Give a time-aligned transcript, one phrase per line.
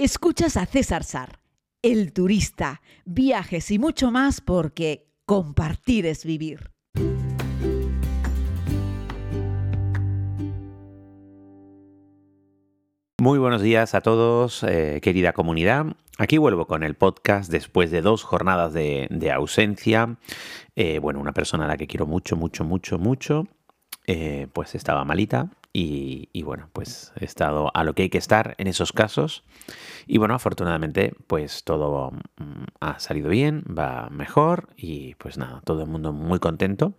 [0.00, 1.40] Escuchas a César Sar,
[1.82, 6.70] el turista, viajes y mucho más porque compartir es vivir.
[13.20, 15.86] Muy buenos días a todos, eh, querida comunidad.
[16.16, 20.16] Aquí vuelvo con el podcast después de dos jornadas de, ausencia.
[20.76, 23.48] Eh, bueno, una persona a la que quiero mucho, mucho, mucho, mucho,
[24.06, 25.50] eh, pues estaba malita
[25.80, 29.44] y, bueno, pues he estado a lo que hay que estar en esos casos.
[30.06, 35.82] Y bueno, afortunadamente, pues todo mm, ha salido bien, va mejor y pues nada, todo
[35.82, 36.94] el mundo muy contento.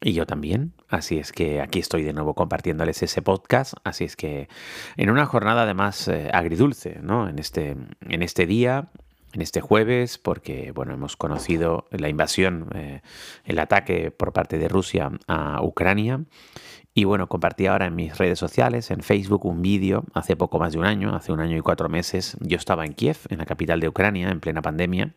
[0.00, 0.72] Y yo también.
[0.88, 3.74] Así es que aquí estoy de nuevo compartiéndoles ese podcast.
[3.84, 4.48] Así es que
[4.96, 7.28] en una jornada además eh, agridulce, ¿no?
[7.28, 8.88] En este, en este día
[9.32, 13.00] en este jueves, porque bueno, hemos conocido la invasión, eh,
[13.44, 16.24] el ataque por parte de Rusia a Ucrania.
[16.94, 20.74] Y bueno, compartí ahora en mis redes sociales, en Facebook, un vídeo hace poco más
[20.74, 22.36] de un año, hace un año y cuatro meses.
[22.40, 25.14] Yo estaba en Kiev, en la capital de Ucrania, en plena pandemia.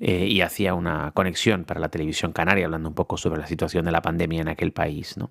[0.00, 3.84] Eh, y hacía una conexión para la televisión canaria hablando un poco sobre la situación
[3.84, 5.16] de la pandemia en aquel país.
[5.16, 5.30] ¿no?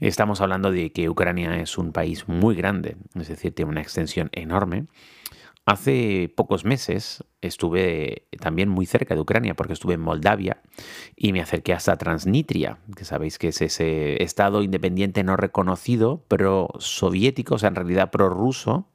[0.00, 4.30] Estamos hablando de que Ucrania es un país muy grande, es decir, tiene una extensión
[4.32, 4.86] enorme
[5.64, 10.60] Hace pocos meses estuve también muy cerca de Ucrania porque estuve en Moldavia
[11.14, 16.68] y me acerqué hasta Transnistria, que sabéis que es ese estado independiente no reconocido, pro
[16.78, 18.88] soviético, o sea, en realidad pro ruso,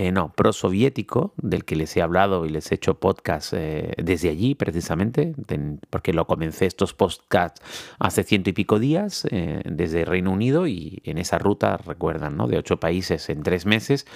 [0.00, 4.28] eh, no, pro-soviético, del que les he hablado y les he hecho podcast eh, desde
[4.28, 5.34] allí precisamente,
[5.90, 7.60] porque lo comencé estos podcasts
[7.98, 12.46] hace ciento y pico días eh, desde Reino Unido y en esa ruta, recuerdan, ¿no?
[12.46, 14.06] de ocho países en tres meses.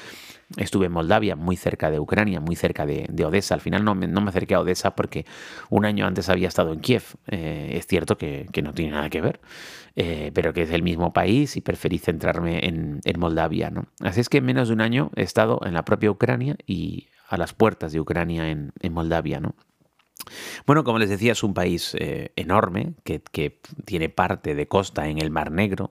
[0.56, 3.54] Estuve en Moldavia, muy cerca de Ucrania, muy cerca de, Odessa.
[3.54, 5.24] Al final no me, no me, acerqué a Odessa porque
[5.70, 7.04] un año antes había estado en Kiev.
[7.26, 9.40] es cierto que, que, no tiene nada que ver.
[9.94, 13.70] Eh, pero que es el mismo país y preferí centrarme en, Moldavia.
[13.70, 13.86] ¿no?
[14.00, 17.08] Así es que en menos de un año he estado en la propia Ucrania y
[17.28, 19.40] a las puertas de Ucrania en, Moldavia.
[19.40, 19.54] ¿no?
[20.66, 23.20] Bueno, como les decía, es un país eh, enorme que,
[23.84, 25.90] tiene parte de costa en el Mar Negro.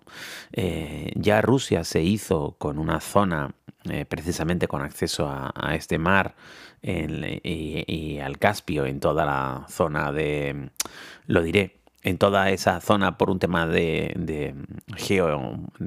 [0.53, 3.55] Eh, ya Rusia se hizo con una zona
[4.09, 6.35] precisamente con acceso a, este mar
[6.83, 10.69] y, al Caspio en toda la zona de,
[11.25, 14.55] lo diré, en toda esa zona por un tema de, de,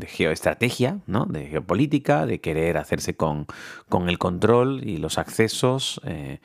[0.07, 1.27] geoestrategia, ¿no?
[1.27, 3.47] de geopolítica, de querer hacerse con,
[4.07, 6.01] el control y los accesos.
[6.05, 6.39] Eh,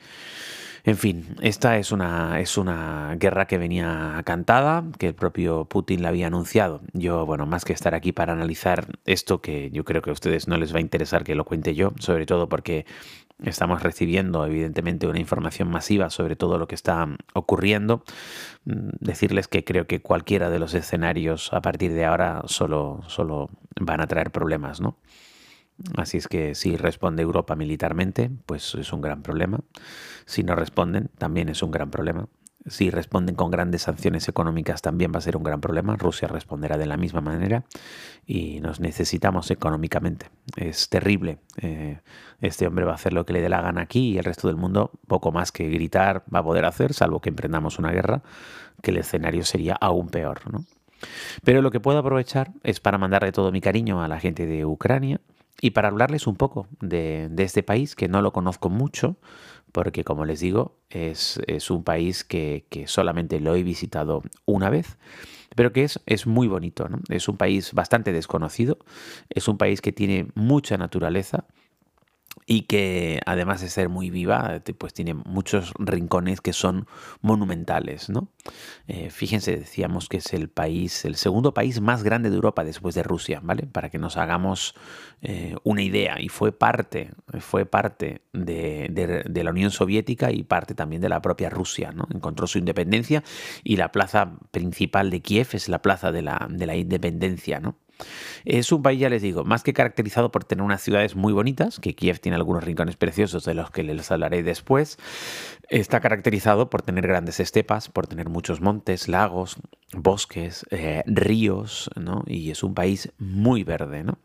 [0.84, 6.02] en fin, esta es una, es una guerra que venía cantada, que el propio Putin
[6.02, 6.80] la había anunciado.
[6.92, 10.48] Yo, bueno, más que estar aquí para analizar esto, que yo creo que a ustedes
[10.48, 12.86] no les va a interesar que lo cuente yo, sobre todo porque
[13.44, 18.02] Estamos recibiendo, evidentemente, una información masiva sobre todo lo que está ocurriendo.
[18.64, 23.48] Mm, decirles que creo que cualquiera de los escenarios a partir de ahora solo, solo
[23.80, 24.96] van a traer problemas, ¿no?
[25.96, 29.60] Así es que si responde Europa militarmente, pues es un gran problema.
[30.26, 32.28] Si no responden, también es un gran problema.
[32.66, 35.96] Si responden con grandes sanciones económicas también va a ser un gran problema.
[35.96, 37.64] Rusia responderá de la misma manera
[38.26, 40.26] y nos necesitamos económicamente.
[40.56, 41.38] Es terrible.
[41.56, 42.00] Eh,
[42.42, 44.48] este hombre va a hacer lo que le dé la gana aquí y el resto
[44.48, 48.22] del mundo poco más que gritar va a poder hacer, salvo que emprendamos una guerra,
[48.82, 50.42] que el escenario sería aún peor.
[51.42, 54.66] Pero lo que puedo aprovechar es para mandarle todo mi cariño a la gente de
[54.66, 55.20] Ucrania
[55.60, 59.16] y para hablarles un poco de este país que no lo conozco mucho
[59.70, 61.38] porque como les digo, es,
[61.70, 64.98] un país que, solamente lo he visitado una vez,
[65.56, 66.88] pero que es, muy bonito.
[67.08, 68.78] Es un país bastante desconocido,
[69.28, 71.46] es un país que tiene mucha naturaleza,
[72.46, 76.86] y que además de ser muy viva, pues tiene muchos rincones que son
[77.20, 78.28] monumentales, ¿no?
[78.88, 82.94] Eh, fíjense, decíamos que es el país, el segundo país más grande de Europa después
[82.94, 83.66] de Rusia, ¿vale?
[83.66, 84.74] Para que nos hagamos
[85.22, 86.20] eh, una idea.
[86.20, 91.50] Y fue parte, fue parte de, la Unión Soviética y parte también de la propia
[91.50, 92.08] Rusia, ¿no?
[92.12, 93.22] Encontró su independencia
[93.62, 97.76] y la plaza principal de Kiev es la plaza de la, de la independencia, ¿no?
[98.44, 101.78] Es un país, ya les digo, más que caracterizado por tener unas ciudades muy bonitas,
[101.80, 104.98] que Kiev tiene algunos rincones preciosos de los que les hablaré después,
[105.68, 109.56] está caracterizado por tener grandes estepas, por tener muchos montes, lagos,
[109.92, 112.24] bosques, eh, ríos, ¿no?
[112.26, 114.18] Y es un país muy verde, ¿no?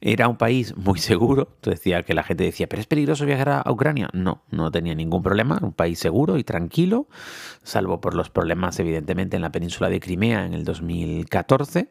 [0.00, 1.56] Era un país muy seguro.
[1.62, 4.08] Decía que la gente decía, ¿pero es peligroso viajar a Ucrania?
[4.12, 5.58] No, no tenía ningún problema.
[5.62, 7.08] Un país seguro y tranquilo,
[7.62, 11.88] salvo por los problemas, evidentemente, en la península de Crimea en el 2014,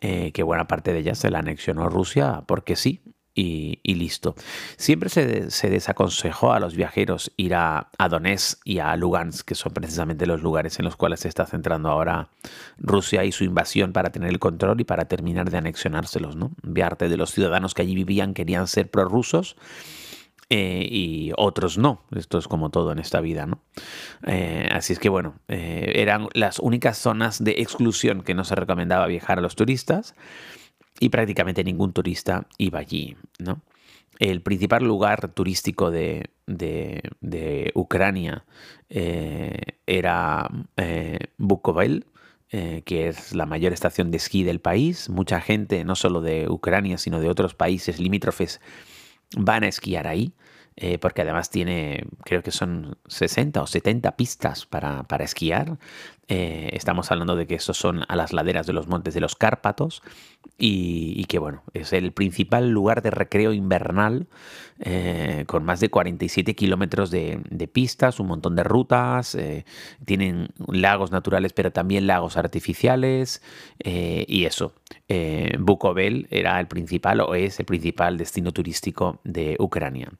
[0.00, 3.02] eh, que buena parte de ella se la anexionó Rusia porque sí
[3.34, 4.34] y, listo.
[4.76, 10.26] Siempre se, desaconsejó a los viajeros ir a, Donetsk y a Lugansk, que son precisamente
[10.26, 12.28] los lugares en los cuales se está centrando ahora
[12.78, 16.36] Rusia y su invasión para tener el control y para terminar de anexionárselos.
[16.36, 16.52] ¿no?
[16.62, 19.56] Viarte de los ciudadanos que allí vivían querían ser prorrusos
[20.52, 22.02] eh, y otros no.
[22.14, 23.62] Esto es como todo en esta vida, ¿no?
[24.26, 28.56] Eh, así es que bueno, eh, eran las únicas zonas de exclusión que no se
[28.56, 30.16] recomendaba viajar a los turistas
[30.98, 33.60] y prácticamente ningún turista iba allí, ¿no?
[34.18, 36.30] El principal lugar turístico de,
[37.74, 38.44] Ucrania
[38.88, 40.50] era
[41.38, 42.04] Bukovel,
[42.50, 45.08] que es la mayor estación de esquí del país.
[45.08, 48.60] Mucha gente, no solo de Ucrania, sino de otros países limítrofes,
[49.38, 50.34] van a esquiar ahí.
[50.82, 55.76] Eh, porque además tiene, creo que son 60 o 70 pistas para, para esquiar.
[56.26, 59.36] Eh, estamos hablando de que estos son a las laderas de los montes de los
[59.36, 60.00] Cárpatos
[60.56, 64.28] y, que bueno, es el principal lugar de recreo invernal
[64.78, 69.36] eh, con más de 47 kilómetros de, pistas, un montón de rutas,
[70.04, 73.42] tienen lagos naturales pero también lagos artificiales
[73.84, 74.72] y eso.
[75.58, 80.10] Bukovel era el principal o es el principal destino turístico de Ucrania.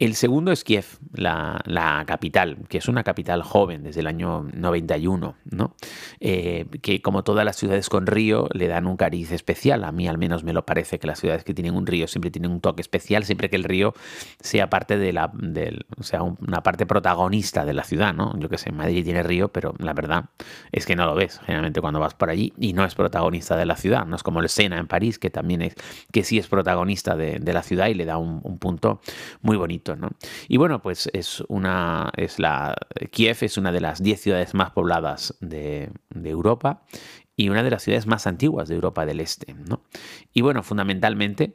[0.00, 5.36] El segundo es Kiev, la, capital, que es una capital joven desde el año 91
[5.44, 5.74] ¿no?
[6.20, 9.84] Eh, que como todas las ciudades con río le dan un cariz especial.
[9.84, 12.30] A mí al menos me lo parece que las ciudades que tienen un río siempre
[12.30, 13.92] tienen un toque especial, siempre que el río
[14.40, 15.30] sea parte de la,
[16.00, 18.38] sea una parte protagonista de la ciudad, ¿no?
[18.38, 20.30] Yo que sé, Madrid tiene río, pero la verdad
[20.72, 23.66] es que no lo ves generalmente cuando vas por allí y no es protagonista de
[23.66, 25.74] la ciudad, no es como el Sena en París, que también es,
[26.12, 29.00] que sí es protagonista de, la ciudad y le da un, punto
[29.42, 29.89] muy bonito,
[30.48, 32.76] Y bueno, pues es una, es la,
[33.10, 35.90] Kiev es una de las 10 ciudades más pobladas de,
[36.24, 36.82] Europa
[37.36, 39.54] y una de las ciudades más antiguas de Europa del Este.
[39.54, 39.82] ¿no?
[40.32, 41.54] Y bueno, fundamentalmente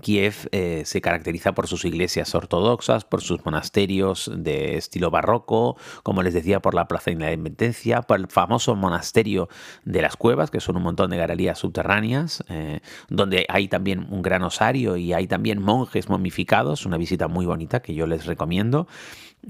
[0.00, 6.22] Kiev eh, se caracteriza por sus iglesias ortodoxas, por sus monasterios de estilo barroco, como
[6.22, 9.48] les decía, por la Plaza de la Independencia, por el famoso monasterio
[9.84, 14.22] de las cuevas, que son un montón de galerías subterráneas, eh, donde hay también un
[14.22, 18.86] gran osario y hay también monjes momificados, una visita muy bonita que yo les recomiendo.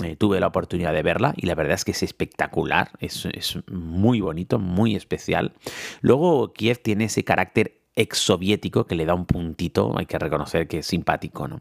[0.03, 3.59] Eh, tuve la oportunidad de verla y la verdad es que es espectacular, es, es
[3.71, 5.53] muy bonito, muy especial.
[6.01, 10.79] Luego Kiev tiene ese carácter exsoviético que le da un puntito, hay que reconocer que
[10.79, 11.49] es simpático.
[11.49, 11.61] ¿no?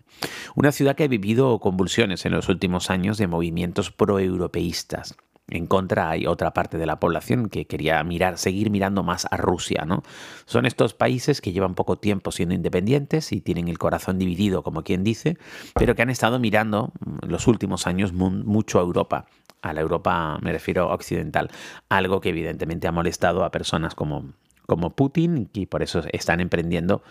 [0.55, 5.15] Una ciudad que ha vivido convulsiones en los últimos años de movimientos proeuropeístas.
[5.49, 9.35] En contra hay otra parte de la población que quería mirar, seguir mirando más a
[9.35, 10.01] Rusia, ¿no?
[10.45, 14.83] Son estos países que llevan poco tiempo siendo independientes y tienen el corazón dividido, como
[14.83, 15.37] quien dice,
[15.75, 16.93] pero que han estado mirando
[17.27, 19.25] los últimos años mucho a Europa,
[19.61, 21.51] a la Europa me refiero occidental,
[21.89, 24.33] algo que evidentemente ha molestado a personas como
[24.65, 27.03] como Putin y por eso están emprendiendo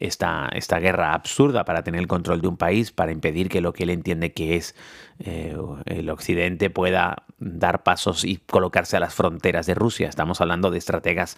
[0.00, 3.72] esta, esta guerra absurda para tener el control de un país, para impedir que lo
[3.72, 4.74] que él entiende que es
[5.18, 5.56] eh,
[5.86, 10.08] el occidente pueda dar pasos y colocarse a las fronteras de Rusia.
[10.08, 11.36] Estamos hablando de estrategas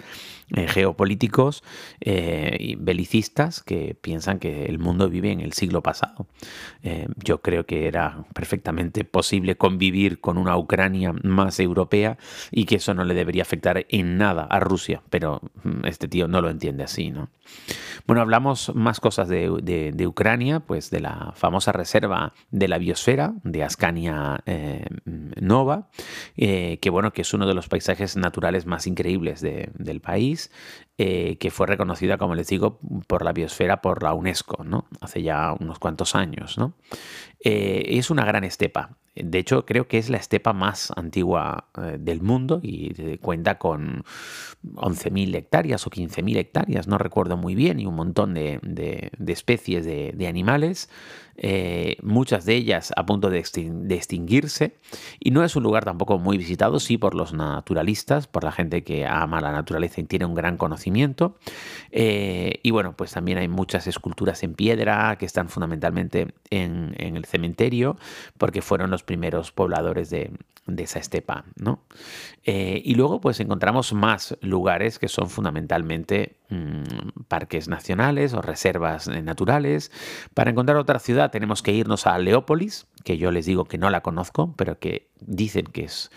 [0.55, 1.63] eh, geopolíticos
[2.01, 6.27] eh, y belicistas que piensan que el mundo vive en el siglo pasado.
[7.17, 12.19] yo creo que era perfectamente posible convivir con una Ucrania más europea
[12.51, 16.27] y que eso no le debería afectar en nada a Rusia, pero mm, este tío
[16.29, 17.29] no lo entiende así, ¿no?
[18.07, 23.65] Bueno, hablamos más cosas de, Ucrania, pues de la famosa reserva de la biosfera de
[23.65, 25.89] Ascania eh, Nova,
[26.37, 30.51] eh, que bueno, que es uno de los paisajes naturales más increíbles del país,
[30.99, 34.87] eh, que fue reconocida, como les digo, por la biosfera, por la UNESCO, ¿no?
[35.01, 36.75] Hace ya unos cuantos años, ¿no?
[37.41, 38.99] es una gran estepa.
[39.25, 43.59] De hecho, creo que es la estepa más antigua eh, del mundo y eh, cuenta
[43.59, 44.05] con
[44.75, 50.27] 11.000 hectáreas o 15.000 hectáreas, no recuerdo muy bien, y un montón de, especies de,
[50.27, 50.89] animales,
[51.39, 54.77] eh, muchas de ellas a punto de, extinguirse.
[55.21, 58.85] Y no es un lugar tampoco muy visitado, sí, por los naturalistas, por la gente
[58.85, 61.37] que ama la naturaleza y tiene un gran conocimiento.
[61.91, 67.97] y bueno, pues también hay muchas esculturas en piedra que están fundamentalmente en, el cementerio,
[68.37, 70.33] porque fueron los primeros pobladores de,
[70.77, 71.45] esa estepa.
[71.57, 71.81] ¿no?
[72.45, 79.09] Eh, y luego pues encontramos más lugares que son fundamentalmente mm, parques nacionales o reservas
[79.09, 79.91] eh, naturales.
[80.35, 80.99] Para encontrar otra
[81.31, 85.09] tenemos que irnos a Leópolis, que yo les digo que no la conozco, pero que
[85.21, 86.11] dicen que es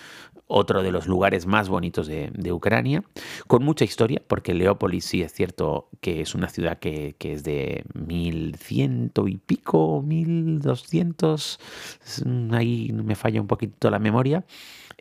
[0.47, 3.03] otro de los lugares más bonitos de, Ucrania,
[3.47, 7.85] con mucha historia, porque Leópolis sí es cierto que es una ciudad que, es de
[7.93, 11.59] 1100 y pico, 1200,
[12.51, 14.43] ahí me falla un poquito la memoria,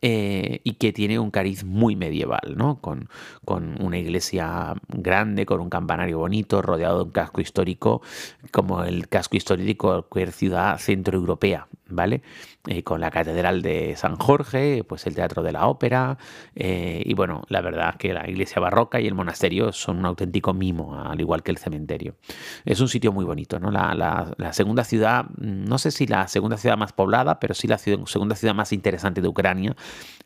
[0.03, 2.81] eh, y que tiene un cariz muy medieval, ¿no?
[2.81, 3.09] Con,
[3.45, 8.03] con, una iglesia grande, con un campanario bonito, rodeado de un casco histórico,
[8.51, 12.23] como el casco histórico de cualquier ciudad centroeuropea ¿vale?
[12.67, 16.19] Eh, con la Catedral de San Jorge, pues el Teatro de la Ópera,
[16.55, 20.53] eh, y bueno, la verdad que la iglesia barroca y el monasterio son un auténtico
[20.53, 22.17] mimo, al igual que el cementerio.
[22.65, 23.71] Es un sitio muy bonito, ¿no?
[23.71, 28.35] La, segunda ciudad, no sé si la segunda ciudad más poblada, pero sí la segunda
[28.35, 29.75] ciudad más interesante de Ucrania,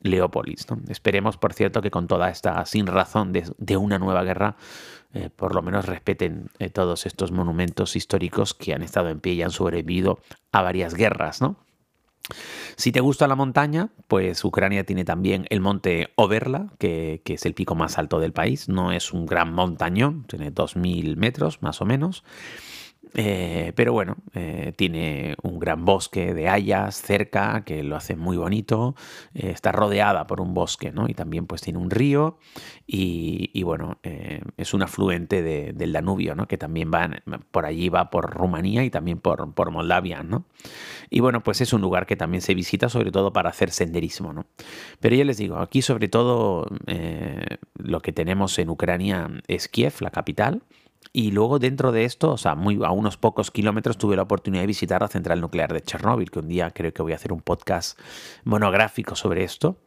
[0.01, 0.67] Leópolis.
[0.89, 4.57] Esperemos, por cierto, que con toda esta sin razón de, una nueva guerra,
[5.15, 9.43] eh, por lo menos respeten todos estos monumentos históricos que han estado en pie y
[9.43, 10.19] han sobrevivido
[10.53, 11.57] a varias guerras, ¿no?
[12.77, 17.45] Si te gusta la montaña, pues Ucrania tiene también el monte Overla, que, que, es
[17.45, 18.69] el pico más alto del país.
[18.69, 22.25] No es un gran montañón, tiene 2.000 metros más o menos.
[23.17, 28.37] Eh, pero bueno, eh, tiene un gran bosque de hayas cerca que lo hace muy
[28.37, 28.97] bonito.
[29.35, 31.09] Eh, está rodeada por un bosque, ¿no?
[31.09, 32.39] Y también pues tiene un río
[32.87, 33.99] y, bueno,
[34.57, 36.47] es un afluente del Danubio, ¿no?
[36.47, 37.09] Que también va
[37.51, 40.45] por allí, va por Rumanía y también por, Moldavia, ¿no?
[41.09, 44.33] Y bueno, pues es un lugar que también se visita sobre todo para hacer senderismo,
[44.33, 44.47] ¿no?
[45.01, 46.67] Pero ya les digo, aquí sobre todo
[47.79, 50.63] lo que tenemos en Ucrania es Kiev, la capital.
[51.17, 54.65] Y luego dentro de esto, o sea, muy, a unos pocos kilómetros tuve la oportunidad
[54.65, 57.33] de visitar la central nuclear de Chernóbil, que un día creo que voy a hacer
[57.33, 57.97] un podcast
[58.43, 59.79] monográfico sobre esto.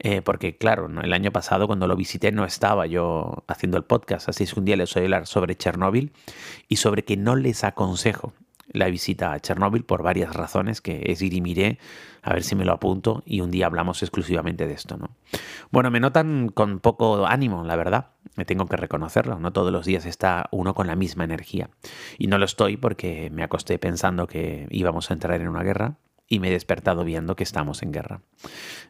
[0.00, 4.28] Eh, porque claro, el año pasado cuando lo visité no estaba yo haciendo el podcast,
[4.28, 6.10] así es que un día les voy a hablar sobre Chernóbil
[6.68, 8.32] y sobre que no les aconsejo
[8.68, 11.78] la visita a Chernóbil por varias razones que es ir y miré,
[12.22, 15.10] a ver si me lo apunto y un día hablamos exclusivamente de esto, ¿no?
[15.70, 19.86] Bueno, me notan con poco ánimo, la verdad, me tengo que reconocerlo, no todos los
[19.86, 21.70] días está uno con la misma energía
[22.18, 25.96] y no lo estoy porque me acosté pensando que íbamos a entrar en una guerra
[26.28, 28.22] y me he despertado viendo que estamos en guerra.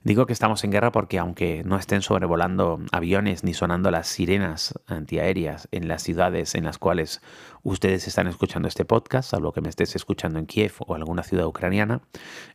[0.03, 4.75] Digo que estamos en guerra porque aunque no estén sobrevolando aviones ni sonando las sirenas
[4.87, 7.23] antiaéreas en las ciudades en las cuales
[7.63, 11.47] ustedes están escuchando este podcast, salvo que me estés escuchando en Kiev o alguna ciudad
[11.47, 12.03] ucraniana,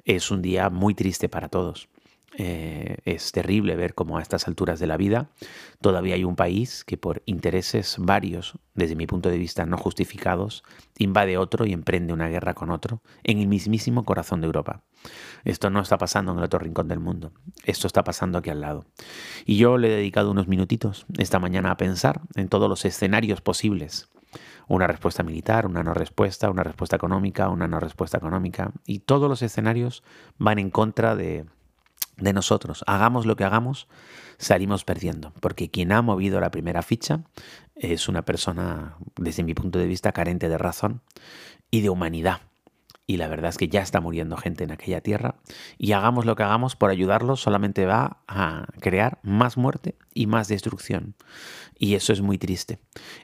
[0.06, 1.90] es un día muy triste para todos.
[2.38, 5.30] Eh, es terrible ver cómo a estas alturas de la vida
[5.82, 10.64] todavía hay un país que por intereses varios, desde mi punto de vista no justificados,
[10.98, 14.84] invade otro y emprende una guerra con otro en el mismísimo corazón de Europa.
[15.44, 17.32] Esto no está pasando en el otro rincón del mundo,
[17.66, 18.86] esto está pasando aquí al lado.
[19.46, 23.42] Y yo le he dedicado unos minutitos esta mañana a pensar en todos los escenarios
[23.42, 24.10] posibles
[24.68, 28.72] una respuesta militar, una no respuesta, una respuesta económica, una no respuesta económica.
[28.86, 30.04] Y todos los escenarios
[30.38, 31.48] van en contra de,
[32.20, 32.84] de nosotros.
[32.88, 33.88] Hagamos lo que hagamos,
[34.38, 37.22] salimos perdiendo, porque quien ha movido la primera ficha
[37.76, 41.02] es una persona, desde mi punto de vista, carente de razón
[41.72, 42.42] y de humanidad.
[43.10, 45.40] Y la verdad es que ya está muriendo gente en aquella tierra.
[45.80, 50.48] Y hagamos lo que hagamos por ayudarlos, solamente va a crear más muerte y más
[50.48, 51.16] destrucción.
[51.76, 52.78] Y eso es muy triste.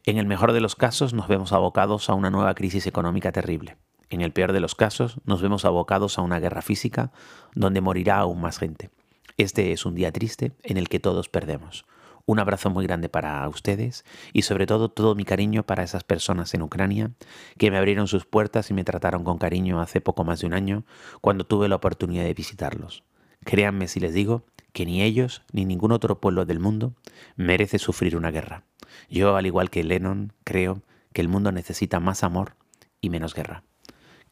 [0.04, 3.78] En el mejor de los casos nos vemos abocados a una nueva crisis económica terrible.
[4.10, 7.12] En el peor de los casos, nos vemos abocados a una guerra física
[7.54, 8.90] donde morirá aún más gente.
[9.38, 11.86] Este es un día triste en el que todos perdemos.
[12.28, 16.54] Un abrazo muy grande para ustedes y sobre todo todo mi cariño para esas personas
[16.56, 17.12] en Ucrania
[17.58, 20.54] que me abrieron sus puertas y me trataron con cariño hace poco más de un
[20.54, 20.86] año
[21.22, 23.04] cuando tuve la oportunidad de visitarlos.
[23.44, 24.44] Créanme si les digo
[24.74, 26.96] que ni ellos ni ningún otro pueblo del mundo
[27.36, 28.64] merece sufrir una guerra.
[29.10, 30.82] Yo, al igual que Lennon, creo
[31.14, 32.56] que el mundo necesita más amor
[33.02, 33.64] y menos guerra.